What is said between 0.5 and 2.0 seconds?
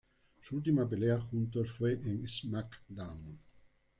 última pelea juntos fue